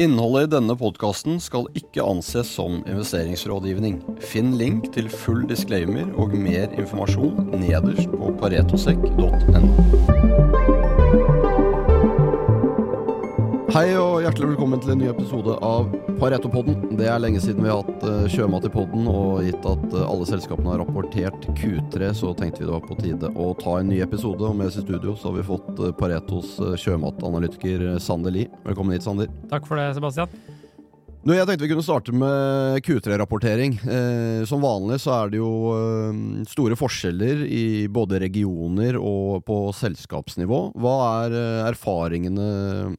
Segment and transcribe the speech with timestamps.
[0.00, 3.98] Innholdet i denne podkasten skal ikke anses som investeringsrådgivning.
[4.24, 10.69] Finn link til full disclaimer og mer informasjon nederst på paretosekk.no.
[13.80, 15.86] Hei og hjertelig velkommen til en ny episode av
[16.20, 16.98] Pareto-podden.
[16.98, 20.02] Det er lenge siden vi har hatt uh, sjømat i podden, og gitt at uh,
[20.02, 23.88] alle selskapene har rapportert Q3, så tenkte vi det var på tide å ta en
[23.88, 24.44] ny episode.
[24.44, 28.52] Og med oss i studio så har vi fått uh, Paretos sjømatanalytiker Sander Lie.
[28.68, 29.32] Velkommen hit, Sander.
[29.48, 30.28] Takk for det, Sebastian.
[31.20, 33.74] Nå, jeg tenkte vi kunne starte med Q3-rapportering.
[33.84, 39.58] Eh, som vanlig så er det jo eh, store forskjeller i både regioner og på
[39.76, 40.62] selskapsnivå.
[40.80, 40.94] Hva
[41.26, 42.48] er eh, erfaringene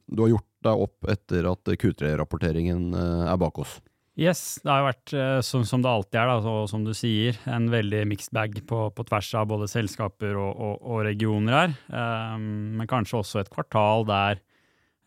[0.05, 3.79] du har gjort deg opp etter at Q3-rapporteringen eh, er bak oss?
[4.19, 6.91] Yes, det har jo vært eh, som, som det alltid er, da, så, som du
[6.97, 11.57] sier, en veldig mixed bag på, på tvers av både selskaper og, og, og regioner
[11.57, 11.75] her.
[11.87, 12.43] Um,
[12.79, 14.41] men kanskje også et kvartal der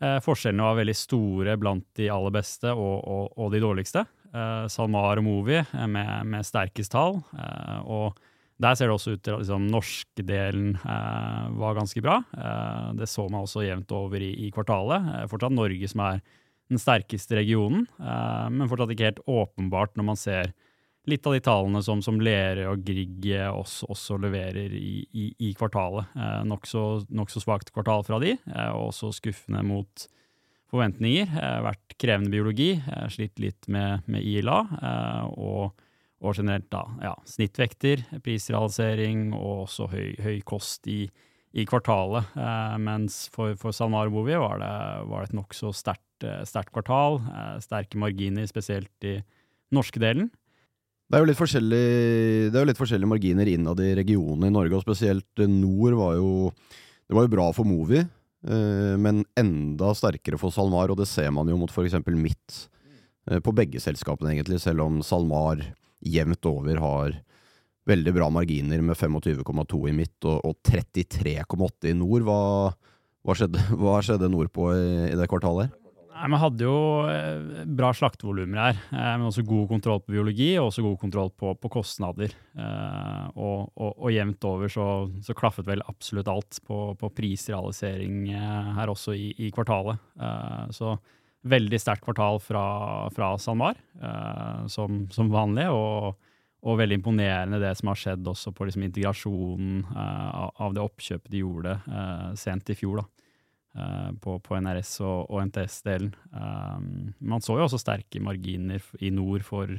[0.01, 4.07] uh, forskjellene var veldig store blant de aller beste og, og de dårligste.
[4.35, 7.21] Uh, SalMar og Movi med, med sterkest tall.
[7.37, 8.25] Uh, og
[8.63, 12.21] der ser det også ut til at liksom, norskdelen eh, var ganske bra.
[12.39, 15.09] Eh, det så man også jevnt over i, i kvartalet.
[15.15, 16.21] Eh, fortsatt Norge som er
[16.71, 20.55] den sterkeste regionen, eh, men fortsatt ikke helt åpenbart når man ser
[21.11, 25.53] litt av de tallene som, som Lerøy og Grieg også, også leverer i, i, i
[25.57, 26.15] kvartalet.
[26.17, 30.07] Eh, Nokså nok svakt kvartal fra de, eh, og også skuffende mot
[30.73, 31.29] forventninger.
[31.29, 32.73] Eh, vært krevende biologi,
[33.13, 34.63] slitt litt med, med ILA.
[35.35, 35.75] og
[36.25, 41.05] og generelt da, ja, snittvekter, prisrealisering og også høy, høy kost i,
[41.53, 42.33] i kvartalet.
[42.39, 44.59] Eh, mens for, for SalMar Bovi var
[45.11, 47.21] var det et nokså sterkt, eh, sterkt kvartal.
[47.29, 49.19] Eh, sterke marginer, spesielt i
[51.21, 51.41] jo litt,
[52.51, 56.17] det er jo litt forskjellige marginer innad i regionene i Norge, og spesielt nord var
[56.17, 56.31] jo
[57.05, 61.29] Det var jo bra for Movi, eh, men enda sterkere for SalMar, og det ser
[61.37, 61.99] man jo mot f.eks.
[62.17, 62.63] Midt.
[63.31, 65.61] Eh, på begge selskapene, egentlig, selv om SalMar
[66.05, 67.17] jevnt over har
[67.89, 72.27] veldig bra marginer med 25,2 i midt og, og 33,8 i nord.
[72.27, 72.41] Hva,
[73.25, 75.75] hva, skjedde, hva, skjedde, nordpå i, i det kvartalet?
[76.15, 76.77] Nei, Vi hadde jo
[77.11, 81.33] eh, bra slaktevolumer her, eh, men også god kontroll på biologi og også god kontroll
[81.35, 82.37] på, på kostnader.
[82.55, 84.87] Eh, og, og, og, jevnt over så,
[85.27, 89.99] så, klaffet vel absolutt alt på, på prisrealisering her også i, i kvartalet.
[90.75, 90.95] Så
[91.45, 92.67] veldig sterkt kvartal fra,
[93.15, 95.67] fra SalMar, eh, som, som, vanlig.
[95.73, 96.15] Og,
[96.65, 101.33] og, veldig imponerende det som har skjedd også på liksom, integrasjonen eh, av det oppkjøpet
[101.33, 103.03] de gjorde eh, sent i fjor.
[103.03, 103.11] da.
[103.75, 106.13] Eh, på, på, NRS og, og NTS-delen.
[106.31, 109.73] Um, man så jo også sterke marginer i nord for,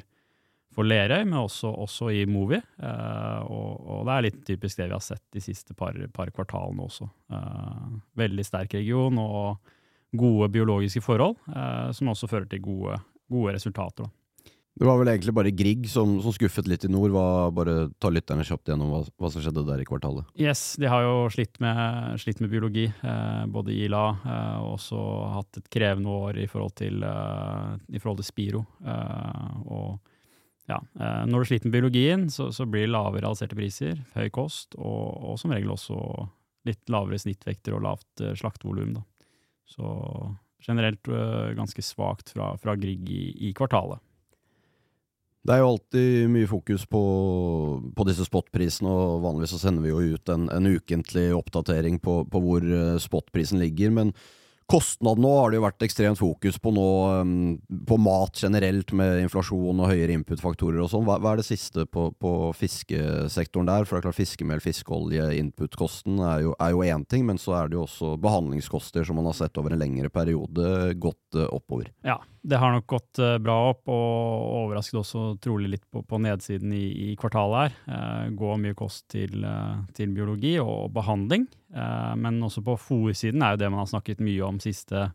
[0.76, 2.60] for Lerøy, men også, også i Movi.
[2.76, 6.34] Uh, og, og, det er litt typisk det vi har sett de siste par, par
[6.36, 7.08] kvartalene også.
[7.32, 9.72] Uh, veldig sterk region og
[10.20, 13.00] gode biologiske forhold, eh, som også fører til gode,
[13.32, 14.06] gode resultater.
[14.06, 14.14] Da.
[14.76, 17.14] Det var vel egentlig bare Grieg som, som skuffet litt i nord.
[17.16, 20.28] Hva, bare ta lytterne kjapt gjennom hva, hva, som skjedde der i kvartalet.
[20.36, 25.00] Yes, de har jo slitt med, slitt med biologi, eh, både ILA eh, og også
[25.38, 28.66] hatt et krevende år i forhold til, eh, i forhold til Spiro.
[28.84, 30.12] Eh, og
[30.68, 34.28] ja, eh, når du sliter med biologien, så, så blir det lave realiserte priser, høy
[34.36, 36.02] kost, og, og, som regel også
[36.68, 38.98] litt lavere snittvekter og lavt slaktevolum.
[38.98, 39.08] da.
[39.70, 39.86] Så
[40.66, 44.02] generelt uh, ganske svakt fra, fra Grieg i, i, kvartalet.
[45.46, 47.02] Det er jo alltid mye fokus på,
[47.94, 52.24] på disse spotprisene, og vanligvis så sender vi jo ut en, en ukentlig oppdatering på,
[52.32, 53.94] på hvor eh, spotprisen ligger.
[53.94, 54.16] men
[54.66, 56.86] Kostnad nå har det jo vært ekstremt fokus på nå,
[57.22, 57.34] um,
[57.86, 61.04] på mat generelt, med inflasjon og høyere inputfaktorer og sånn.
[61.06, 63.86] Hva, hva, er det siste på, på, fiskesektoren der?
[63.86, 67.78] For det er klart Fiskemel, fiskeolje, inputkosten er jo én ting, men så er det
[67.78, 71.92] jo også behandlingskoster som man har sett over en lengre periode gått uh, oppover.
[72.08, 76.22] Ja, det har nok gått uh, bra opp, og overrasket også trolig litt på, på
[76.26, 77.78] nedsiden i, i, kvartalet her.
[77.86, 79.46] Uh, gå mye kost til,
[79.94, 81.46] til biologi og behandling.
[81.76, 85.10] Eh, men også på fòrsiden er jo det man har snakket mye om siste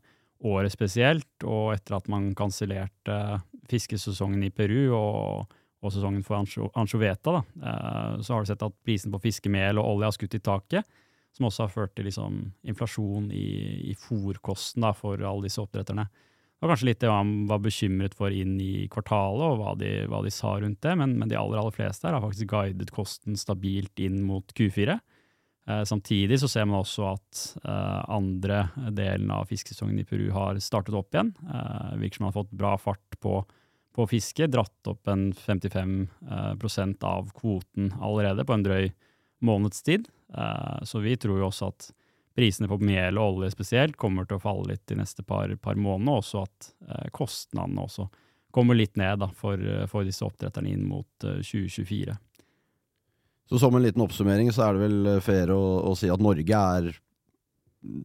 [0.45, 1.31] året spesielt.
[1.45, 3.41] Og etter at man kansellerte
[3.71, 9.15] fiskesesongen i Peru og, og sesongen for anchoveta, eh, så har du sett at prisen
[9.15, 10.99] på fiskemel og olje har skutt i taket.
[11.31, 16.09] Som også har ført til liksom inflasjon i, i fòrkosten for alle disse oppdretterne.
[16.11, 19.93] Det var kanskje litt det man var bekymret for inn i kvartalet, og hva de,
[20.11, 22.91] hva de sa rundt det, men, men, de aller aller fleste her har faktisk guidet
[22.93, 24.99] kosten stabilt inn mot Q4.
[24.99, 25.20] Eh,
[25.85, 28.63] samtidig så ser man også at eh, andre
[28.97, 31.33] delen av fiskesesongen i Peru har startet opp igjen.
[31.47, 33.43] Eh, virker som man har fått bra fart på,
[33.95, 35.95] på fiske, dratt opp en 55
[36.31, 38.91] eh, av kvoten allerede på en drøy
[39.47, 40.09] måneds tid.
[40.35, 41.91] Eh, så vi tror jo også at
[42.37, 45.79] prisene på mel og olje spesielt kommer til å falle litt de neste par, par
[45.79, 48.09] månedene, og også at eh, kostnadene også
[48.51, 49.61] kommer litt ned da, for,
[49.91, 52.17] for disse oppdretterne inn mot 2024.
[53.51, 56.55] Så Som en liten oppsummering så er det vel fair å, å si at Norge
[56.79, 56.93] er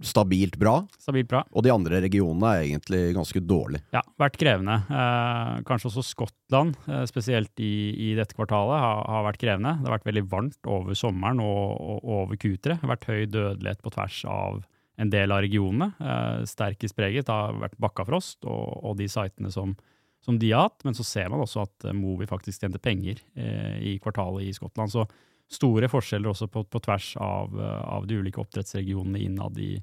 [0.02, 0.80] stabilt bra.
[1.00, 1.44] Stabilt bra.
[1.52, 3.84] Og de andre regionene er egentlig ganske dårlige.
[3.94, 4.78] Ja, vært krevende.
[4.88, 9.76] Eh, kanskje også Skottland, eh, spesielt i, i, dette kvartalet, har, har, vært krevende.
[9.82, 12.78] Det har vært veldig varmt over sommeren og, og over kutere.
[12.78, 14.64] Det har vært høy dødelighet på tvers av
[15.02, 15.92] en del av regionene.
[16.00, 19.76] Eh, sterkest preget har vært Bakkafrost og, og de sitene som,
[20.24, 20.86] som, de har hatt.
[20.88, 24.56] Men så ser man også at eh, Movi faktisk tjente penger eh, i kvartalet i
[24.56, 24.94] Skottland.
[24.94, 25.08] Så
[25.52, 29.74] store forskjeller også på, på tvers av, eh, av, de ulike oppdrettsregionene innad i,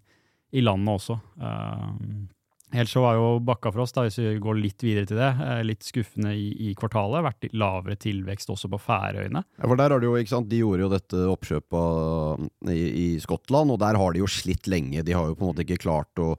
[0.53, 1.19] i landet også.
[1.41, 2.27] Uh,
[2.73, 5.29] Ellers så var jo Bakkafrost, da, hvis vi går litt videre til det,
[5.69, 7.21] litt skuffende i, i kvartalet.
[7.27, 9.43] Vært lavere tilvekst også på Færøyene.
[9.59, 13.07] Ja, for der har De jo, ikke sant, de gjorde jo dette oppkjøpet i, i,
[13.21, 15.05] Skottland, og der har de jo slitt lenge.
[15.05, 16.33] De har jo på en måte ikke klart å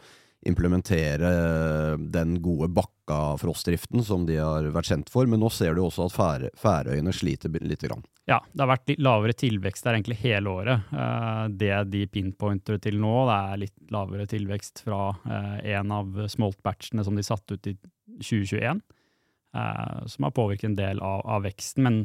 [0.43, 1.29] implementere
[2.11, 6.57] den gode bakkafrostdriften som de har vært kjent for, men nå ser du også at
[6.59, 7.85] Færøyene sliter litt.
[7.85, 8.03] Grann.
[8.29, 10.91] Ja, det har vært litt lavere tilvekst der egentlig hele året.
[10.95, 16.21] Uh, det de pinpointer til nå, det er litt lavere tilvekst fra uh, en av
[16.31, 17.75] smolt-batchene som de satte ut i
[18.23, 21.83] 2021, uh, eh, som har påvirket en del av, av, veksten.
[21.83, 21.99] Men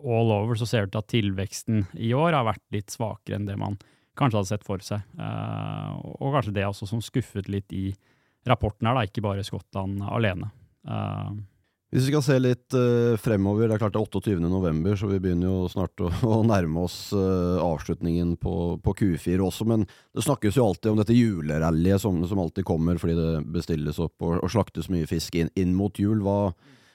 [0.00, 3.46] all over så ser det ut at tilveksten i år har vært litt svakere enn
[3.46, 3.78] det man
[4.18, 5.04] kanskje hadde sett for seg.
[5.16, 7.92] og kanskje det også som skuffet litt i
[8.48, 10.50] rapporten her, da, ikke bare Skottland alene.
[11.90, 14.36] Hvis vi skal se litt uh, fremover, det er klart det er 28.
[14.44, 18.52] november, så vi begynner jo snart å, å nærme oss uh, avslutningen på,
[18.84, 19.66] på, Q4 også.
[19.66, 23.98] Men det snakkes jo alltid om dette julerallyet som, som, alltid kommer fordi det bestilles
[23.98, 26.22] opp og, og slaktes mye fisk inn, inn mot jul.
[26.22, 26.52] Hva,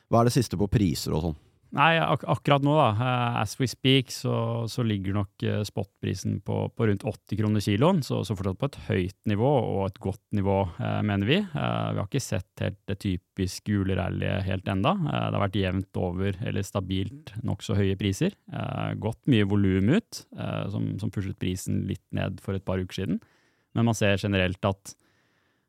[0.07, 1.37] hva, er det siste på priser og sånn?
[1.75, 6.37] Nei, ak akkurat nå, da, uh, as we speak, så, så ligger nok uh, spotprisen
[6.45, 7.99] på, på, rundt 80 kroner kiloen.
[8.05, 11.41] Så, så, fortsatt på et høyt nivå, og et godt nivå, uh, mener vi.
[11.43, 14.95] vi har ikke sett helt det typisk julerallyet helt enda.
[15.03, 18.37] det har vært jevnt over, eller stabilt nokså høye priser.
[19.01, 20.21] gått mye volum ut,
[20.71, 23.19] som, som pushet prisen litt ned for et par uker siden.
[23.75, 24.95] Men man ser generelt at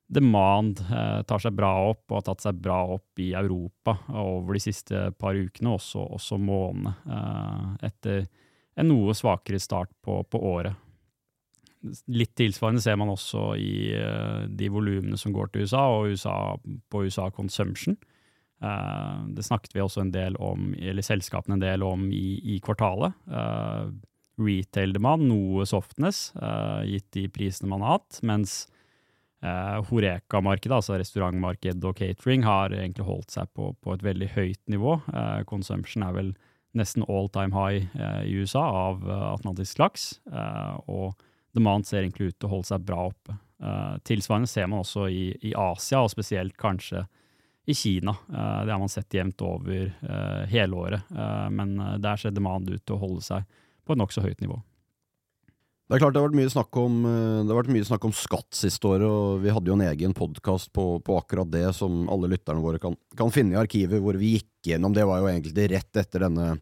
[0.07, 4.55] Demand eh, tar seg bra opp og har tatt seg bra opp i Europa over
[4.55, 8.27] de siste par ukene, også, også månedene, eh, etter
[8.79, 10.77] en noe svakere start på, på, året.
[12.15, 16.37] Litt tilsvarende ser man også i eh, de volumene som går til USA, og USA,
[16.55, 17.99] på USA Consumption.
[18.57, 23.13] Det snakket vi også en del om, eller selskapene en del om i, i kvartalet.
[23.29, 23.91] Eh,
[24.41, 26.31] retail-demand, noe softness,
[26.89, 28.67] gitt de prisene man har hatt, mens
[29.45, 34.63] Uh, Horeka-markedet, altså restaurantmarked og catering, har egentlig holdt seg på, på et veldig høyt
[34.73, 34.97] nivå.
[35.13, 36.31] Uh, consumption er vel
[36.77, 39.05] nesten all time high uh, i USA av
[39.35, 40.09] atlantisk laks.
[40.89, 41.15] og
[41.57, 43.37] demand ser egentlig ut til å holde seg bra oppe.
[44.05, 47.07] tilsvarende ser man også i, i, Asia, og spesielt kanskje
[47.67, 48.13] i Kina.
[48.29, 49.89] det har man sett jevnt over
[50.47, 51.09] hele året,
[51.51, 53.49] men der ser demand ut til å holde seg
[53.87, 54.61] på et nokså høyt nivå.
[55.87, 58.89] Det er klart det har vært mye snakk om, eh, mye snakk om skatt siste
[58.91, 62.59] året, og vi hadde jo en egen podkast på, på, akkurat det som alle lytterne
[62.59, 66.01] våre kan, kan, finne i arkivet, hvor vi gikk gjennom Det var jo egentlig rett
[66.03, 66.59] etter denne,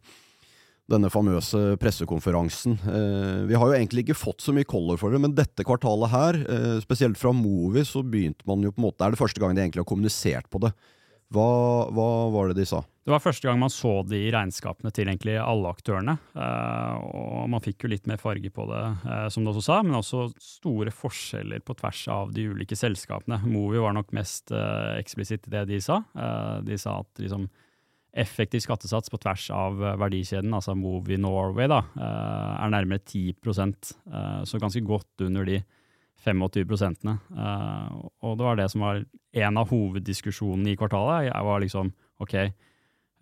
[0.85, 2.77] denne famøse pressekonferansen.
[2.85, 6.13] Eh, vi har jo egentlig ikke fått så mye color for det, men dette kvartalet
[6.13, 9.23] her, eh, spesielt fra Movi, så begynte man jo på en måte Det er det
[9.23, 10.75] første gang de egentlig har kommunisert på det.
[11.33, 12.83] Hva, hva, var det de sa?
[13.05, 16.15] Det var første gang man så det i regnskapene til egentlig alle aktørene.
[16.37, 19.79] Uh, og man fikk jo litt mer farge på det, uh, som du også sa,
[19.85, 23.41] men også store forskjeller på tvers av de ulike selskapene.
[23.45, 26.01] Movi var nok mest uh, eksplisitt i det de sa.
[26.65, 27.47] de sa at liksom,
[28.15, 33.91] effektiv skattesats på tvers av verdikjeden, altså Movi Norway, da, er nærmere 10%
[34.47, 35.59] så ganske godt under de
[36.25, 37.89] 25 uh,
[38.25, 39.03] Og det var det som var
[39.45, 41.29] en av hoveddiskusjonene i kvartalet.
[41.29, 41.91] Jeg var liksom
[42.23, 42.35] OK,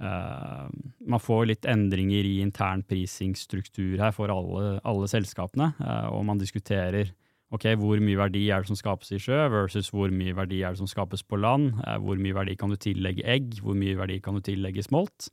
[0.03, 0.69] uh,
[1.09, 6.41] man får litt endringer i intern prisingsstruktur her for alle, alle selskapene, uh, og man
[6.41, 7.11] diskuterer
[7.53, 10.73] ok, hvor mye verdi er det som skapes i sjø, versus hvor mye verdi er
[10.73, 11.75] det som skapes på land.
[12.01, 15.29] hvor mye verdi kan du tillegge egg, hvor mye verdi kan du tillegge smolt.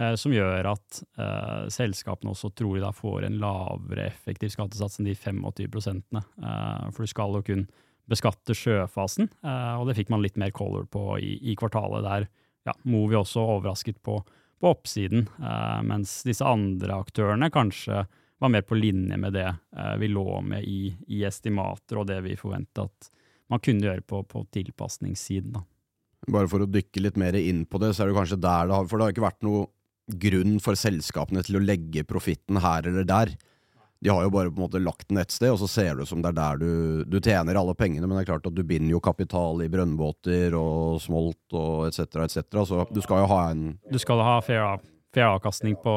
[0.00, 5.08] Eh, som gjør at uh, selskapene også trolig da får en lavere effektiv skattesats enn
[5.08, 6.22] de 25 prosentene.
[6.40, 7.66] Uh, for du skal jo kun
[8.08, 12.26] beskatte sjøfasen, uh, og det fikk man litt mer color på i, i kvartalet, der
[12.68, 14.16] ja, Movi også overrasket på,
[14.62, 15.24] på oppsiden,
[15.82, 18.04] mens disse andre aktørene kanskje
[18.38, 19.48] var mer på linje med det
[19.98, 23.08] vi lå med i, i, estimater, og det vi forventet at
[23.50, 25.56] man kunne gjøre på, på tilpasningssiden.
[25.56, 25.64] Da.
[26.30, 28.78] Bare for å dykke litt mer inn på det, så er det kanskje der det
[28.78, 29.66] har For det har ikke vært noe
[30.06, 33.34] grunn for selskapene til å legge profitten her eller der.
[34.02, 36.02] de har jo bare på en måte lagt den et sted, og så ser det
[36.02, 38.56] ut som det er der du, du, tjener alle pengene, men det er klart at
[38.56, 43.28] du binder jo kapital i brønnbåter og smolt og etc., etc., så du skal jo
[43.30, 44.82] ha en Du skal ha fair,
[45.14, 45.94] fair avkastning på,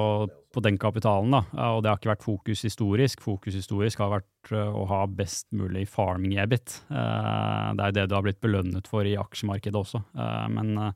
[0.53, 3.25] på, den kapitalen, da, og det har ikke vært fokus historisk.
[3.25, 6.77] Fokus historisk har vært eh, å ha best mulig farming ebit.
[6.93, 10.93] Eh, det er jo det du har blitt belønnet for i aksjemarkedet også, eh, men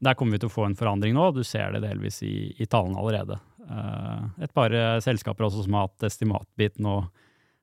[0.00, 2.66] der kommer vi til å få en forandring nå, du ser det delvis i, i
[2.70, 3.36] tallene allerede.
[3.70, 7.00] Eh, et par eh, selskaper også som har hatt estimatbit nå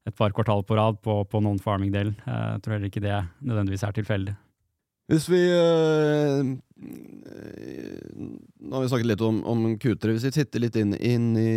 [0.07, 2.15] et par kvartal på rad på, på non-farming-delen.
[2.23, 4.35] Eh, jeg tror heller ikke det nødvendigvis er tilfeldig.
[5.07, 5.39] Hvis vi
[8.59, 10.11] Nå har vi snakket litt om, om Q3.
[10.17, 11.53] Hvis vi titter litt inn, inn i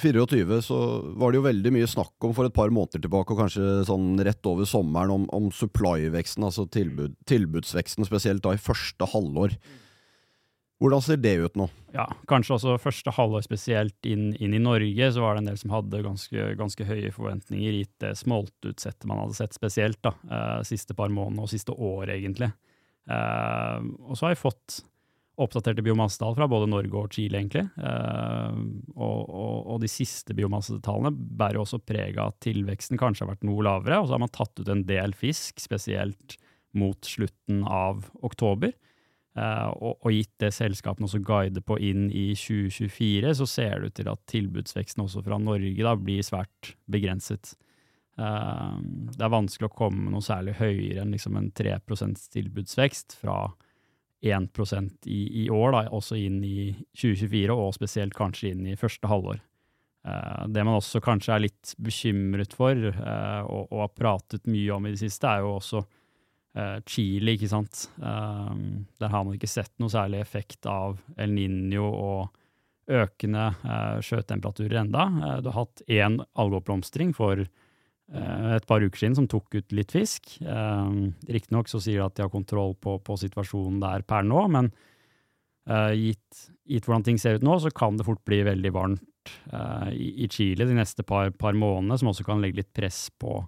[0.00, 0.78] 24 så
[1.18, 4.14] var det jo veldig mye snakk om for et par måneder tilbake, og kanskje sånn
[4.26, 9.56] rett over sommeren, om, om supply-veksten, altså tilbud, tilbudsveksten, spesielt da i første halvår.
[10.82, 11.70] Hvordan ser det ut nå?
[11.94, 15.60] Ja, Kanskje også første halvår spesielt inn, inn, i Norge, så var det en del
[15.60, 20.60] som hadde ganske, ganske høye forventninger gitt det smoltutsettet man hadde sett spesielt da, eh,
[20.68, 22.50] siste par måneder og siste år, egentlig.
[23.08, 24.82] Eh, og så har vi fått
[25.36, 27.66] oppdaterte biomassetall fra både Norge og Chile, egentlig.
[27.76, 28.58] Eh,
[28.94, 33.46] og, og, og, de siste biomassetallene bærer også preg av at tilveksten kanskje har vært
[33.48, 36.38] noe lavere, og så har man tatt ut en del fisk, spesielt
[36.76, 38.72] mot slutten av oktober.
[39.36, 43.90] Uh, og, og, gitt det selskapene også guider på inn i 2024, så ser det
[43.90, 47.52] ut til at tilbudsveksten også fra Norge da blir svært begrenset.
[48.16, 48.80] Uh,
[49.12, 53.42] det er vanskelig å komme noe særlig høyere enn liksom en 3% tilbudsvekst fra
[54.30, 59.10] 1 i, i år, da, også inn i 2024, og spesielt kanskje inn i første
[59.10, 59.42] halvår.
[60.06, 64.86] Uh, det man også kanskje er litt bekymret for, og, og har pratet mye om
[64.86, 67.86] i det siste, er jo også uh, Chile, ikke sant.
[67.96, 72.42] Der har man ikke sett noe særlig effekt av El Niño og
[72.86, 73.48] økende
[74.06, 75.08] sjøtemperaturer enda.
[75.42, 77.42] Du har hatt én algeoppblomstring for
[78.06, 80.36] et par uker siden som tok ut litt fisk.
[80.46, 84.44] Um, Riktignok så sier de at de har kontroll på, på situasjonen der per nå,
[84.54, 84.70] men
[85.98, 89.32] gitt, gitt, hvordan ting ser ut nå, så kan det fort bli veldig varmt
[89.90, 93.40] i, i, Chile de neste par, par månedene, som også kan legge litt press på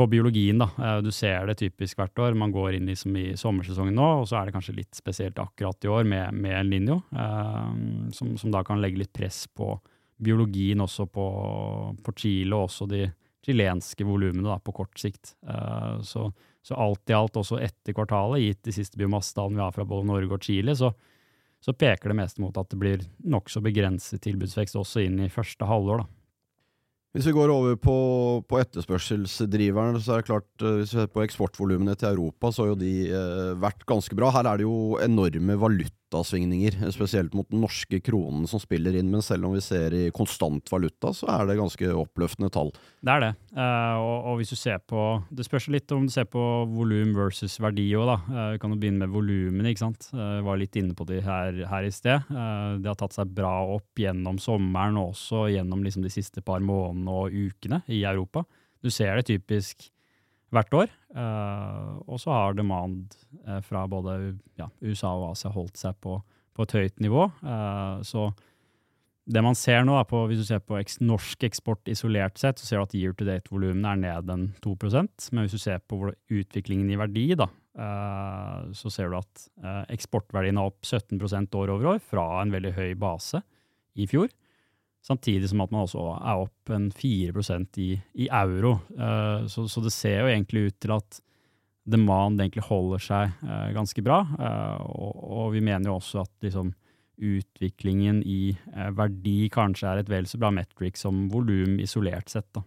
[0.00, 0.70] på biologien, da.
[0.78, 2.36] Eh, du ser det typisk hvert år.
[2.38, 5.84] Man går inn liksom i sommersesongen nå, og så er det kanskje litt spesielt akkurat
[5.84, 7.72] i år med, med Niño, eh,
[8.16, 9.74] som, som, da kan legge litt press på
[10.20, 11.26] biologien også på,
[12.04, 13.06] på Chile, og også de
[13.46, 15.34] chilenske volumene på kort sikt.
[15.48, 16.28] Eh, så,
[16.62, 20.08] så, alt i alt, også etter kvartalet, gitt de siste biomassetallene vi har fra både
[20.10, 20.92] Norge og Chile, så,
[21.64, 25.68] så peker det mest mot at det blir nokså begrenset tilbudsvekst også inn i første
[25.68, 26.04] halvår.
[26.04, 26.10] da.
[27.10, 27.94] Hvis vi går over på,
[28.46, 32.62] på etterspørselsdriverne, så er det klart, eh, hvis vi ser på eksportvolumene til Europa, så
[32.64, 34.30] har jo de eh, vært ganske bra.
[34.36, 35.56] Her er det jo enorme
[36.10, 39.10] valutasvingninger, spesielt mot den norske kronen som spiller inn.
[39.10, 42.72] Men selv om vi ser i konstant valuta, så er det ganske oppløftende tall.
[43.00, 43.32] Det er det.
[43.54, 46.40] Uh, og, hvis du ser på Det spørs litt om du ser på
[46.70, 48.16] volum versus verdi òg, da.
[48.28, 50.10] Uh, vi kan jo begynne med volumene, ikke sant.
[50.12, 52.26] Jeg var litt inne på de her, her i sted.
[52.30, 56.60] de har tatt seg bra opp gjennom sommeren og også gjennom liksom de siste par
[56.60, 58.44] månedene og ukene i Europa.
[58.80, 59.90] Du ser det typisk
[60.54, 60.92] hvert år.
[61.14, 63.14] Uh, og så har demand
[63.46, 66.18] uh, fra både ja, USA og Asia holdt seg på,
[66.56, 67.28] på et høyt nivå.
[67.42, 68.30] Uh, så
[69.30, 72.80] det man ser nå, på, hvis du ser på norsk eksport isolert sett, så ser
[72.80, 76.90] du at year to date-volumene er ned en 2% Men hvis du ser på utviklingen
[76.90, 77.46] i verdi, da,
[78.74, 79.44] så ser du at
[79.92, 83.44] eksportverdien er opp 17% år over år, fra en veldig høy base
[83.94, 84.32] i fjor.
[85.00, 87.88] Samtidig som at man også er opp en 4% i,
[88.20, 88.76] i euro.
[88.98, 91.20] Uh, så, så, det ser jo egentlig ut til at
[91.90, 94.20] demand egentlig holder seg uh, ganske bra.
[94.36, 96.74] Uh, og, og, vi mener jo også at liksom,
[97.20, 98.54] utviklingen i
[98.96, 102.48] verdi kanskje er et vel så bra metric som volum isolert sett.
[102.56, 102.64] Da.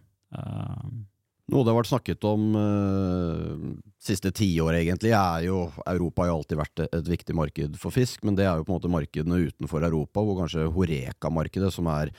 [1.52, 3.64] Noe det har vært snakket om uh,
[4.00, 8.22] siste tiåret, egentlig, er jo Europa har jo alltid vært et viktig marked for fisk,
[8.24, 12.14] men det er jo på en måte markedene utenfor Europa, hvor kanskje Horeka-markedet, som er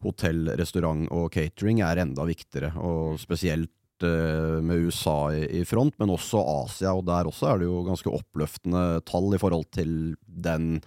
[0.00, 2.72] hotell, restaurant og catering, er enda viktigere.
[2.80, 7.60] Og spesielt uh, med USA i, i, front, men også Asia, og der også er
[7.60, 10.78] det jo ganske oppløftende tall i forhold til den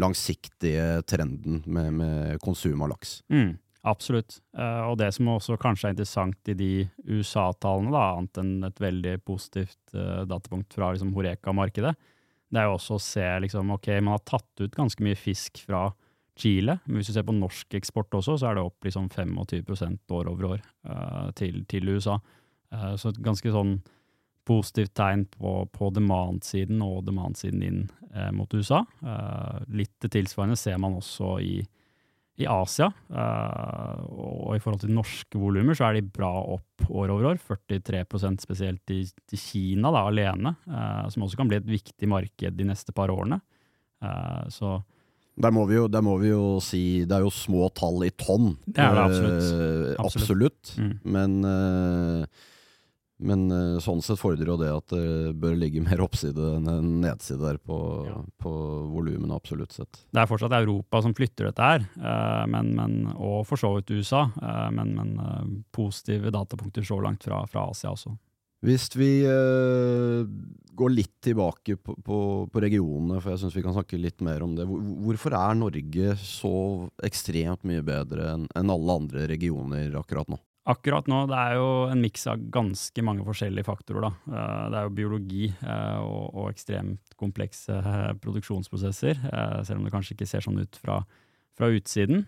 [0.00, 3.18] langsiktige trenden med, med konsum av laks.
[3.28, 3.58] Mm.
[3.82, 4.36] Absolutt.
[4.54, 6.70] Uh, og det som også kanskje er interessant i de
[7.08, 11.96] USA-tallene, annet enn et veldig positivt uh, datapunkt fra liksom, Horeka-markedet,
[12.52, 15.64] det er jo også å se liksom, ok, man har tatt ut ganske mye fisk
[15.64, 15.88] fra
[16.38, 16.76] Chile.
[16.84, 20.30] Men hvis du ser på norsk eksport også, så er det opp liksom 25% år
[20.30, 22.20] over år uh, til, til, USA.
[22.96, 23.80] så et ganske sånn
[24.46, 27.82] positivt tegn på, på demand-siden og demand-siden inn
[28.34, 28.82] mot USA.
[29.72, 31.60] litt det tilsvarende ser man også i
[32.42, 37.12] i Asia, uh, og i forhold til norske volumer, så er de bra opp år
[37.14, 37.40] over år.
[37.42, 39.02] 43% spesielt i,
[39.38, 43.40] Kina da, alene, uh, som også kan bli et viktig marked de neste par årene.
[44.02, 44.80] Uh, så
[45.42, 48.50] der må, jo, der må, vi jo, si Det er jo små tall i tonn.
[48.66, 49.46] Det er det absolutt.
[49.96, 50.02] absolutt.
[50.04, 50.72] absolutt.
[50.76, 50.90] Mm.
[51.14, 51.38] Men
[53.24, 56.90] men uh, sånn sett fordrer jo det at det bør ligge mer oppside enn en
[57.04, 58.18] nedside der på, ja.
[58.42, 58.52] på
[58.92, 60.02] volumene, absolutt sett.
[60.10, 63.94] Det er fortsatt Europa som flytter dette her, uh, men, men, og for så vidt
[63.94, 64.26] USA.
[64.40, 68.14] Uh, men, men positive datapunkter så langt fra, fra Asia også.
[68.62, 69.08] Hvis vi
[70.78, 74.44] går litt tilbake på, på, på regionene, for jeg syns vi kan snakke litt mer
[74.44, 74.68] om det.
[74.68, 76.54] Hvorfor er Norge så
[77.02, 80.38] ekstremt mye bedre enn en alle andre regioner akkurat nå?
[80.62, 84.04] Akkurat nå, det er jo en miks av ganske mange forskjellige faktorer.
[84.04, 84.10] Da.
[84.30, 89.18] Eh, det er jo biologi eh, og, ekstremt komplekse eh, produksjonsprosesser,
[89.66, 91.00] selv om det kanskje ikke ser sånn ut fra,
[91.58, 92.24] fra utsiden.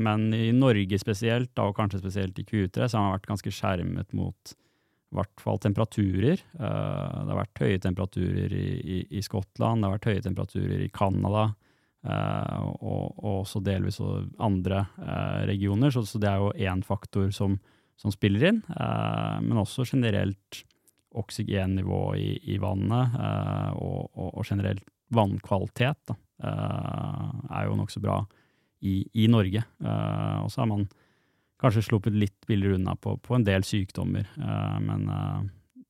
[0.00, 3.52] Men i Norge spesielt, da, og kanskje spesielt i Q3, så har man vært ganske
[3.52, 6.40] skjermet mot i hvert fall temperaturer.
[6.56, 10.92] Det har vært høye temperaturer i, i, i Skottland, det har vært høye temperaturer i
[10.92, 11.50] Canada.
[12.06, 13.98] Uh, og, og, også delvis
[14.38, 15.90] andre uh, regioner.
[15.90, 17.56] Så, så, det er jo én faktor som,
[17.98, 18.60] som, spiller inn.
[18.70, 20.62] Uh, men også generelt
[21.16, 23.14] oksygennivå i, i vannet
[23.80, 24.82] og, og, og, generelt
[25.16, 28.18] vannkvalitet da, er jo nokså bra
[28.84, 29.62] i, i Norge.
[29.80, 30.84] og så har man
[31.62, 34.28] kanskje sluppet litt billigere unna på, på en del sykdommer.
[34.84, 35.08] men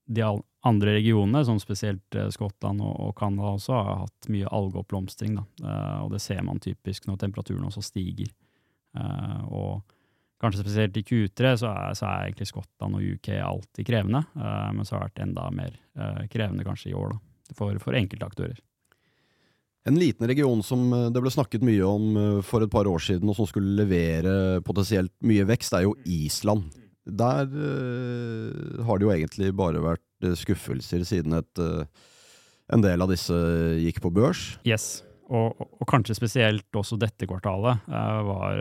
[0.06, 0.22] de
[0.66, 5.38] andre regionene, som spesielt eh, Skottland og Canada også, har hatt mye algeoppblomstring.
[5.62, 8.30] Uh, og det ser man typisk når temperaturen også stiger.
[8.96, 9.96] Uh, og
[10.42, 14.84] kanskje spesielt i Q3 så er, så er, egentlig Skottland og UK alltid krevende, men
[14.84, 15.78] så har det vært enda mer
[16.28, 17.16] krevende kanskje i år da,
[17.56, 18.58] for, for enkelte aktører.
[19.88, 20.84] En liten region som
[21.14, 25.14] det ble snakket mye om for et par år siden, og som skulle levere potensielt
[25.24, 26.68] mye vekst, er jo Island.
[27.06, 31.84] Der uh, har det jo egentlig bare vært uh, skuffelser siden et, uh,
[32.74, 33.36] en del av disse
[33.78, 34.56] gikk på børs.
[34.66, 38.60] Yes, og, og kanskje spesielt også dette kvartalet var,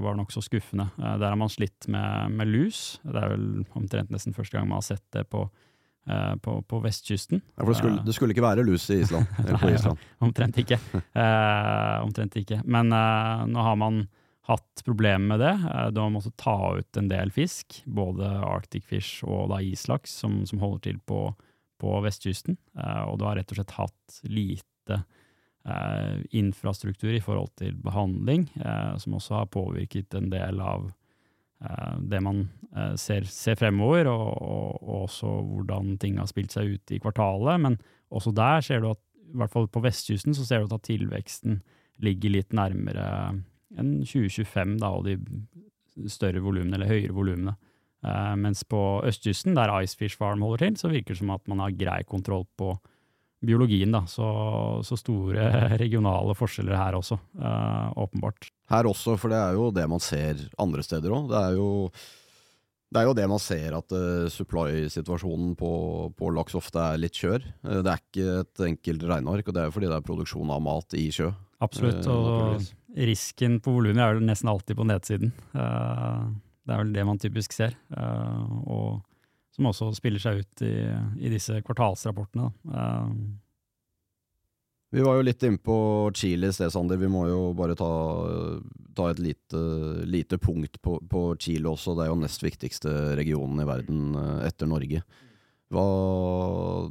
[0.00, 0.86] var nokså skuffende.
[0.96, 2.98] der har man slitt med, med, lus.
[3.04, 5.42] Det er vel omtrent nesten første gang man har sett det på,
[6.40, 7.42] på, på vestkysten.
[7.44, 9.28] Ja, for det skulle, det skulle, ikke være lus i Island?
[9.44, 10.00] Eller på Island.
[10.00, 10.80] Nei, omtrent ikke.
[12.00, 12.62] omtrent ikke.
[12.64, 12.88] Men
[13.52, 14.06] nå har man
[14.46, 15.54] hatt problemer med det.
[15.90, 20.14] Du de har måttet ta ut en del fisk, både Arctic fish og da islaks,
[20.22, 21.20] som, som holder til på,
[21.82, 22.58] på vestkysten.
[22.78, 25.00] Eh, og du har rett og slett hatt lite
[25.66, 30.86] eh, infrastruktur i forhold til behandling, eh, som også har påvirket en del av
[31.64, 32.44] eh, det man
[32.76, 37.02] eh, ser, ser, fremover, og, og, og, også hvordan ting har spilt seg ut i
[37.02, 37.66] kvartalet.
[37.66, 37.80] Men
[38.14, 41.60] også der ser du at, i hvert fall på vestkysten, så ser du at tilveksten
[42.04, 43.10] ligger litt nærmere
[43.74, 45.16] enn 2025 da, og de
[46.12, 47.56] større volumene, eller høyere volumene.
[48.06, 51.64] Uh, mens på østkysten, der Icefish Farm holder til, så virker det som at man
[51.64, 52.74] har grei kontroll på
[53.46, 53.92] biologien.
[53.92, 54.26] da, Så,
[54.86, 55.48] så store
[55.82, 58.50] regionale forskjeller her også, uh, åpenbart.
[58.70, 61.28] Her også, for det er jo det man ser andre steder òg.
[61.32, 61.68] Det er jo
[62.86, 65.70] det er jo det man ser, at uh, supply-situasjonen på,
[66.14, 67.42] på, laks ofte er litt kjør.
[67.66, 70.52] Uh, det er ikke et enkelt regneark, og det er jo fordi det er produksjon
[70.54, 71.32] av mat i sjø.
[71.64, 72.60] Absolutt, og
[72.96, 75.32] risken på volumet er vel nesten alltid på nedsiden.
[75.56, 76.28] Uh,
[76.66, 79.02] det er vel det man typisk ser, uh, og
[79.56, 80.74] som også spiller seg ut i,
[81.24, 82.50] i disse kvartalsrapportene.
[84.92, 85.76] Vi var jo litt inne på
[86.16, 87.00] Chile i sted, Sander.
[87.00, 87.88] Vi må jo bare ta,
[88.96, 89.62] ta et lite,
[90.04, 91.96] lite punkt på, på, Chile også.
[91.96, 94.12] Det er jo nest viktigste regionen i verden
[94.44, 95.00] etter Norge.
[95.72, 95.86] Hva,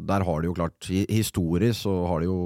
[0.10, 2.40] der har de jo klart Historisk så har de jo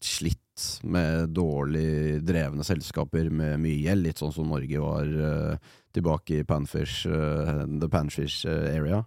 [0.00, 0.43] slitt
[0.82, 6.46] med dårlig drevne selskaper med mye gjeld, litt sånn som Norge var uh, tilbake i
[6.46, 9.02] Panfish, uh, the Panfish uh, area.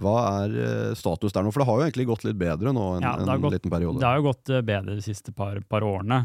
[0.00, 1.50] Hva er status der nå?
[1.52, 4.00] For det har jo egentlig gått litt bedre nå enn ja, en gått, liten periode.
[4.00, 6.22] Det har jo gått bedre de siste par, par årene.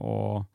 [0.00, 0.46] og,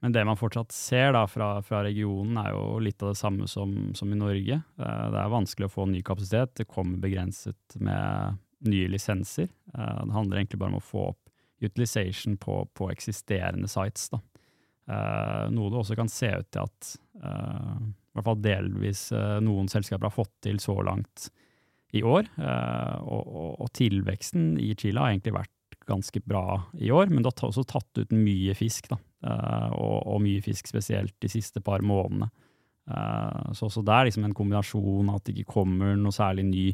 [0.00, 3.44] men det man fortsatt ser da fra, fra, regionen, er jo litt av det samme
[3.44, 4.56] som, som i Norge.
[4.80, 6.54] det er vanskelig å få ny kapasitet.
[6.62, 9.52] Det kommer begrenset med nye lisenser.
[9.52, 11.21] det handler egentlig bare om å få opp
[11.66, 14.08] utilization på, på eksisterende sites.
[14.12, 14.20] Da.
[14.90, 16.88] Uh, noe det også kan se ut til at
[17.22, 21.28] uh, i hvert fall delvis uh, noen selskaper har fått til så langt
[21.92, 22.24] i år.
[22.40, 27.34] Og, og, og, tilveksten i Chile har egentlig vært ganske bra i år, men det
[27.34, 28.88] har også tatt ut mye fisk.
[28.88, 28.96] Da.
[29.76, 32.30] Og, og, mye fisk spesielt de siste par månedene.
[33.52, 36.64] så også det er liksom en kombinasjon av at det ikke kommer noe særlig ny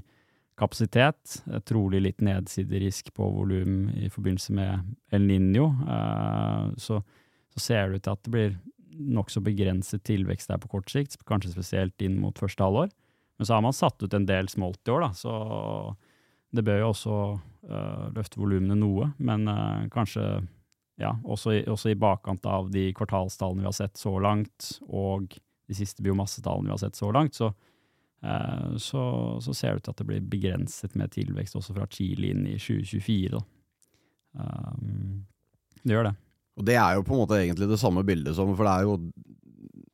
[0.59, 1.39] kapasitet.
[1.69, 5.69] Trolig litt nedsiderisk på volum i forbindelse med El Niño.
[5.87, 7.01] Eh, så,
[7.55, 8.59] så, ser det ut til at det blir
[8.99, 12.91] nokså begrenset tilvekst der på kort sikt, kanskje spesielt inn mot første halvår.
[13.39, 15.35] Men så har man satt ut en del smolt i år, da, så
[16.51, 17.19] det bør jo også
[17.71, 19.13] uh, løfte volumene noe.
[19.23, 19.47] Men
[19.95, 20.25] kanskje
[20.99, 25.39] ja, også i, også i, bakkant av de kvartalstallene vi har sett så langt, og
[25.69, 27.53] de siste biomassetallene vi har sett så langt, så,
[28.19, 29.03] så,
[29.39, 32.49] så, ser det ut til at det blir begrenset med tilvekst også fra Chile inn
[32.51, 33.39] i 2024.
[34.35, 35.21] Um,
[35.85, 36.15] det gjør det.
[36.59, 38.89] Og Det er jo på en måte egentlig det samme bildet som For det er
[38.89, 38.97] jo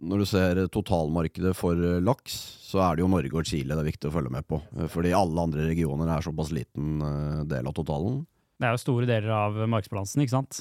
[0.04, 3.84] når du ser totalmarkedet for eh, laks, så er det jo Norge og Chile det
[3.84, 4.60] er viktig å følge med på.
[4.76, 8.22] Eh, fordi alle andre regioner er såpass liten eh, del av totalen.
[8.60, 10.60] Det er jo store deler av markedsbalansen, ikke sant.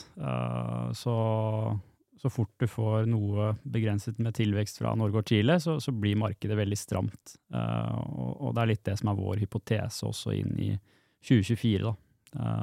[0.97, 1.13] Så,
[2.23, 6.15] så fort du får noe begrenset med tilvekst fra Norge og Chile, så, så blir
[6.21, 7.33] markedet veldig stramt.
[7.51, 10.69] Og, det er litt det som er vår hypotese også inn i
[11.27, 11.81] 2024.
[11.83, 12.53] Da,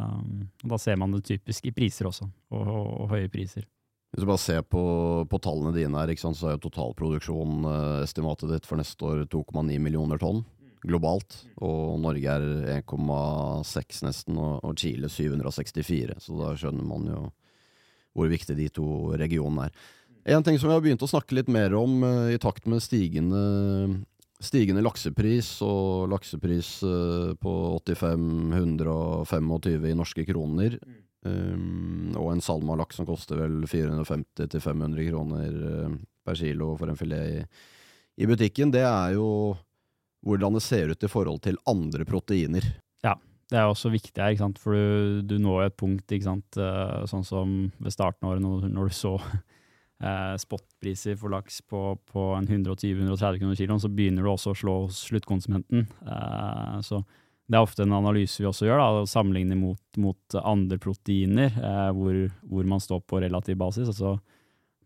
[0.73, 3.69] da ser man det typisk i priser også, og, og, og høye priser.
[4.11, 4.83] Hvis du bare ser på,
[5.31, 10.19] på tallene dine her, så er jo totalproduksjonestimatet eh, ditt for neste år 2,9 millioner
[10.19, 10.41] tonn
[10.81, 11.37] globalt.
[11.63, 16.17] Og Norge er 1,6 nesten, og, og Chile 764.
[16.25, 17.21] Så da skjønner man jo
[18.17, 18.87] hvor viktig de to
[19.21, 19.73] regionene er.
[20.37, 22.83] En ting som vi har begynt å snakke litt mer om uh, i takt med
[22.85, 23.43] stigende,
[24.41, 30.71] stigende laksepris, og laksepris uh, på 85-125 i norske kroner,
[31.21, 35.91] Um, og en salmalaks som koster vel 450-500 kroner uh,
[36.25, 37.43] per kilo for en filet i,
[38.25, 38.73] i, butikken.
[38.73, 39.27] Det er jo
[40.25, 42.65] hvordan det ser ut i forhold til andre proteiner.
[43.05, 43.19] Ja,
[43.51, 46.13] det er også viktig her, for du, du når et punkt?
[46.57, 51.61] Uh, sånn som ved starten av året, når, når, du så uh, spotpriser for laks
[51.67, 55.89] på, på 120-130 kroner kiloen, så begynner du også å slå sluttkonsumenten.
[56.87, 57.03] så
[57.51, 61.51] det er ofte en analyse vi også gjør, da, å sammenligne mot, mot andre proteiner,
[61.51, 63.91] eh, hvor, hvor, man står på relativ basis.
[63.91, 64.21] altså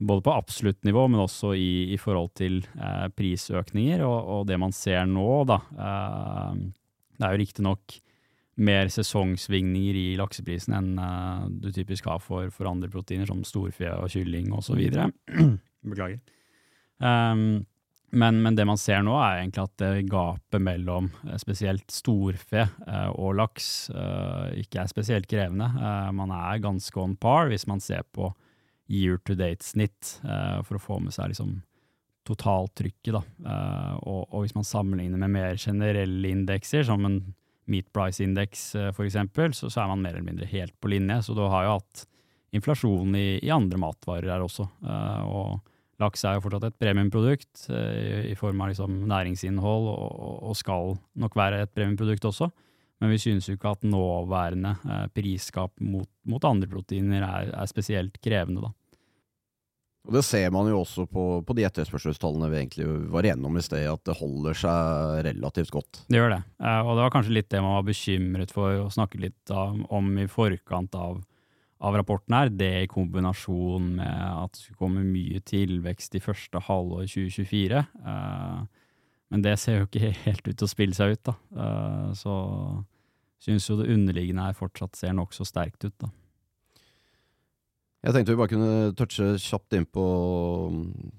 [0.00, 4.00] Både på absolutt nivå, men også i, i forhold til eh, prisøkninger.
[4.08, 6.64] Og, og, det man ser nå, da eh,
[7.14, 7.98] Det er jo riktignok
[8.54, 13.90] mer sesongsvingninger i lakseprisen enn uh, du typisk har for, for andre proteiner, som storfe
[13.96, 14.80] og kylling osv.
[15.90, 16.20] Beklager.
[17.02, 17.64] Um,
[18.14, 22.62] men, men, det man ser nå, er egentlig at det gapet mellom eh, spesielt storfe
[22.62, 23.90] eh, og laks
[24.54, 25.66] ikke er spesielt krevende.
[26.14, 28.30] Man er ganske on par hvis man ser på
[28.86, 31.56] year to date-snitt, for å få med seg liksom
[32.28, 33.16] totaltrykket.
[33.16, 37.18] Og, og, hvis man sammenligner med mer generelle indekser, som en
[37.70, 39.16] meat price index f.eks.,
[39.56, 41.20] så, så er man mer eller mindre helt på linje.
[41.26, 42.04] Så du har jo hatt
[42.54, 44.68] inflasjon i, i andre matvarer her også.
[45.26, 45.62] og
[46.02, 50.94] Laks er jo fortsatt et premiumprodukt eh, i form av liksom næringsinnhold, og, og, skal
[51.22, 52.50] nok være et premiumprodukt også.
[53.02, 57.70] Men vi synes jo ikke at nåværende eh, prisskap mot, mot, andre proteiner er, er,
[57.70, 58.72] spesielt krevende, da.
[60.04, 63.62] Og Det ser man jo også på, på de etterspørselstallene vi egentlig var igjennom i
[63.64, 66.02] sted, at det holder seg relativt godt.
[66.12, 68.90] Det gjør det, eh, og det var kanskje litt det man var bekymret for å
[68.92, 71.22] snakke litt om i forkant av
[71.84, 76.62] av rapporten her, det i kombinasjon med at det skulle komme mye tilvekst i første
[76.68, 77.82] halvår 2024.
[78.06, 78.64] Uh,
[79.32, 81.34] men det ser jo ikke helt ut til å spille seg ut, da.
[81.52, 82.34] Uh, så
[83.44, 86.12] syns jo det underliggende her fortsatt ser nokså sterkt ut, da.
[88.04, 90.02] Jeg tenkte vi bare kunne touche kjapt inn på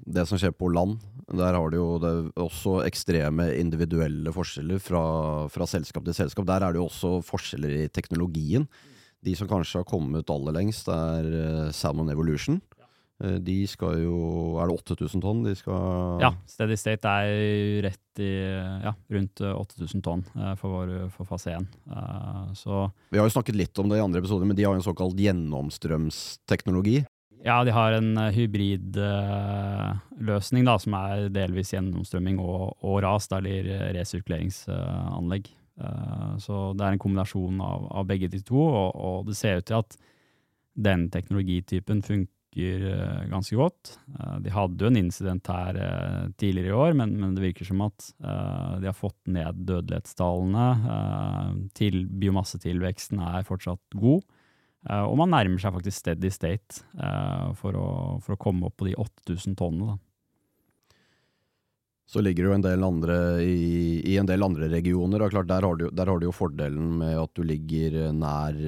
[0.05, 0.99] det som skjer på land.
[1.33, 5.01] Der har du jo det også ekstreme individuelle forskjeller fra,
[5.49, 6.45] fra selskap til selskap.
[6.45, 8.67] Der er det jo også forskjeller i teknologien.
[9.25, 12.61] De som kanskje har kommet aller lengst, er uh, Salmon Evolution.
[13.23, 18.19] Uh, de skal jo Er det 8000 tonn de skal Ja, Steady State er rett
[18.19, 18.43] i
[18.84, 20.23] ja, rundt 8000 tonn
[20.60, 21.67] for, for, for fase 1.
[22.56, 24.82] så Vi har jo snakket litt om det i andre episoder, men de har en
[24.84, 27.06] såkalt gjennomstrømsteknologi.
[27.43, 35.45] Ja, de har en hybridløsning da, som er delvis gjennomstrømming og, og RAS, eller resirkuleringsanlegg.
[35.82, 39.60] Eh, så det er en kombinasjon av, av begge de to, og, og, det ser
[39.60, 39.97] ut til at
[40.88, 43.97] den teknologitypen funker uh, ganske godt.
[44.15, 47.67] Uh, de hadde jo en incident her uh, tidligere i år, men, men, det virker
[47.67, 50.67] som at de har fått ned dødelighetstallene.
[51.75, 54.23] til biomassetilveksten er fortsatt god.
[54.87, 56.83] og man nærmer seg faktisk steady state
[57.59, 57.87] for å,
[58.23, 59.97] for, å, komme opp på de 8000 tonnene.
[62.05, 65.25] Så ligger det jo en del andre i, i en del andre regioner.
[65.25, 68.61] Og klart, der har, du, der har, du, jo fordelen med at du ligger nær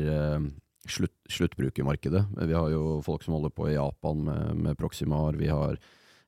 [0.91, 2.23] slutt, sluttbrukermarkedet.
[2.47, 5.37] Vi har jo folk som holder på i Japan med, med Proximar.
[5.39, 5.79] Vi har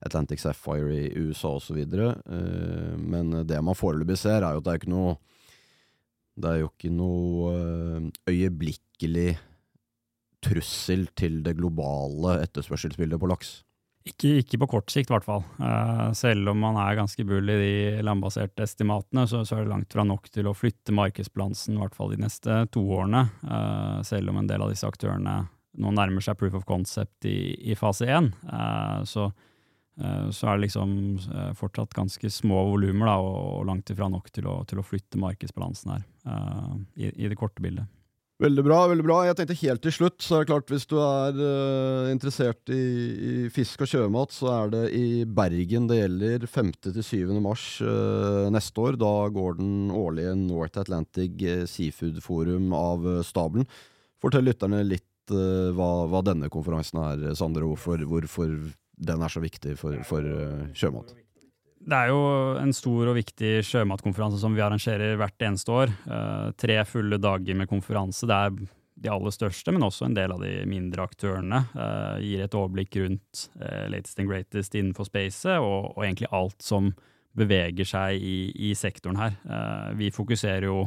[0.05, 1.77] Atlantic Sapphire i USA osv.
[1.79, 5.17] Eh, men det man foreløpig ser, er jo at det er ikke noe
[6.39, 9.33] Det er jo ikke noe uh, øyeblikkelig
[10.39, 13.49] trussel til det globale etterspørselsbildet på laks.
[14.07, 15.43] Ikke, ikke, på kort sikt, i hvert fall.
[15.59, 17.73] Uh, selv om man er ganske bull i de
[18.05, 21.97] landbaserte estimatene, så, så, er det langt fra nok til å flytte markedsbalansen, i hvert
[21.97, 23.25] fall de neste to årene.
[23.43, 25.41] Uh, selv om en del av disse aktørene
[25.79, 28.31] nå nærmer seg proof of concept i, i fase én.
[28.47, 29.29] Uh, så,
[29.99, 30.91] så, er det liksom
[31.59, 35.91] fortsatt ganske små volumer og, og, langt ifra nok til å, til å flytte markedsbalansen
[35.91, 36.05] her,
[36.95, 37.98] i, i det korte bildet.
[38.39, 38.77] Veldig bra.
[38.87, 39.17] veldig bra.
[39.27, 42.79] Jeg tenkte helt til slutt, så er det klart hvis du er uh, interessert i,
[42.79, 46.69] i, fisk og sjømat, så er det i Bergen det gjelder 5.
[46.87, 47.33] til 7.
[47.43, 48.95] mars uh, neste år.
[49.01, 53.67] Da går den årlige North Atlantic eh, Seafood Forum av uh, stabelen.
[54.23, 59.75] Fortell lytterne litt hva, hva, denne konferansen er, Sander, hvorfor, hvorfor den er så viktig
[59.77, 60.25] for, for
[60.73, 61.13] sjømat.
[61.89, 62.21] Det er jo
[62.59, 65.93] en stor og viktig sjømatkonferanse som vi arrangerer hvert eneste år.
[66.05, 68.27] Uh, tre fulle dager med konferanse.
[68.29, 68.53] Det er
[68.99, 71.63] de aller største, men også en del av de mindre aktørene.
[71.73, 76.61] Uh, gir et overblikk rundt uh, latest and greatest innenfor spacet, og, og, egentlig alt
[76.61, 76.93] som
[77.39, 78.37] beveger seg i,
[78.69, 79.35] i sektoren her.
[79.95, 80.79] vi fokuserer jo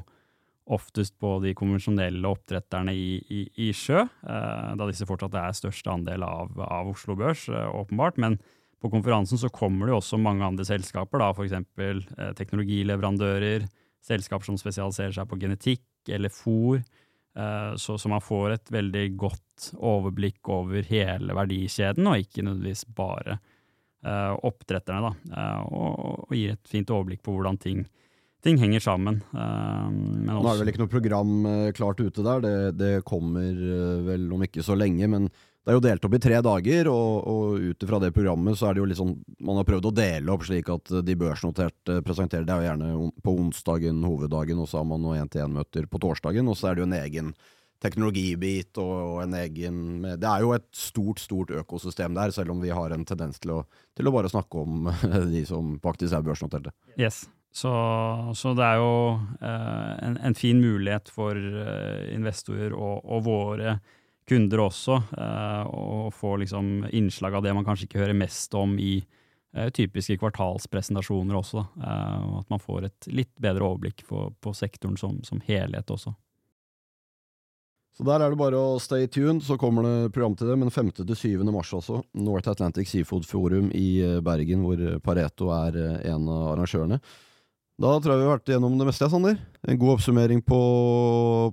[0.75, 6.27] oftest på de konvensjonelle oppdretterne i, i, i sjø, da disse fortsatt er største andel
[6.27, 8.19] av, av Oslo Børs, åpenbart.
[8.21, 8.37] men
[8.83, 11.55] på konferansen så kommer det jo også mange andre selskaper, da, f.eks.
[11.55, 13.69] Eh, teknologileverandører,
[14.03, 16.81] selskaper som spesialiserer seg på genetikk eller fôr.
[16.83, 22.89] Eh, så, så, man får et veldig godt overblikk over hele verdikjeden, og ikke nødvendigvis
[22.97, 25.13] bare eh, oppdretterne.
[25.31, 27.85] Da, og, og, gir et fint overblikk på hvordan ting,
[28.43, 29.23] ting henger sammen.
[29.31, 31.33] Nå er det vel ikke noe program
[31.79, 33.63] klart ute der, det, det kommer
[34.11, 35.07] vel om ikke så lenge.
[35.07, 35.31] men
[35.63, 38.69] det er jo delt opp i tre dager, og, og ut ifra det programmet så
[38.69, 39.13] er det jo sånn
[39.47, 43.11] Man har prøvd å dele opp slik at de børsnoterte presenterer det er jo gjerne
[43.23, 46.83] på onsdagen, hoveddagen, og så har man noen én-til-én-møter på torsdagen, og så er det
[46.83, 47.35] jo en egen
[47.83, 52.63] teknologibit og, og en egen Det er jo et stort, stort økosystem der, selv om
[52.63, 53.61] vi har en tendens til å,
[53.99, 54.91] til å bare snakke om
[55.35, 56.75] de som faktisk er børsnoterte.
[56.99, 57.25] Yes.
[57.53, 57.71] Så,
[58.39, 58.93] så, det er jo
[59.45, 63.75] eh, en, en, fin mulighet for eh, investorer og, og våre
[64.29, 68.77] kunder også, eh, og få liksom innslag av det man kanskje ikke hører mest om
[68.79, 68.97] i
[69.57, 71.65] eh, typiske kvartalspresentasjoner også.
[71.83, 76.15] Eh, og at man får et litt bedre overblikk på, sektoren som, som, helhet også.
[77.93, 80.57] Så der er det bare å stay tuned, så kommer det program til det.
[80.63, 80.95] Men 5.
[81.03, 81.43] til 7.
[81.53, 82.01] mars også.
[82.25, 85.77] North Atlantic Seafood Forum i Bergen, hvor Pareto er
[86.09, 87.03] en av arrangørene.
[87.81, 89.39] Da tror jeg vi har vært gjennom det meste, Sander.
[89.65, 90.61] En god oppsummering på,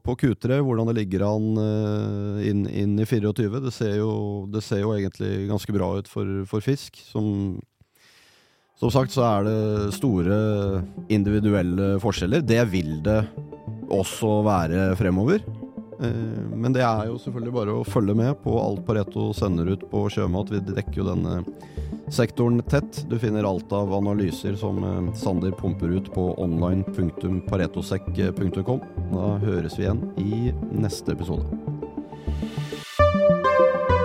[0.03, 3.61] på Q3, hvordan det ligger an uh, inn, inn, i 24.
[3.63, 4.11] Det ser, jo,
[4.51, 6.99] det ser, jo, egentlig ganske bra ut for, for fisk.
[7.07, 7.57] Som,
[8.75, 10.41] som, sagt så er det store
[11.07, 12.43] individuelle forskjeller.
[12.43, 13.21] Det vil det
[13.89, 15.41] også være fremover.
[15.99, 19.83] Uh, men det er jo selvfølgelig bare å følge med på alt Pareto sender ut
[19.91, 20.53] på sjømat.
[20.53, 21.41] Vi dekker jo denne
[22.11, 23.05] sektoren tett.
[23.09, 28.79] Du finner alt av analyser som eh, Sander pumper ut på online.paretosekk.com.
[29.13, 31.45] Da høres vi igjen i neste episode.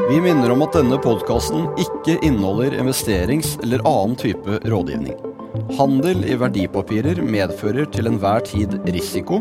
[0.04, 5.16] Vi minner om at denne podkasten ikke inneholder investerings- eller annen type rådgivning.
[5.78, 9.40] Handel i verdipapirer medfører til enhver tid risiko,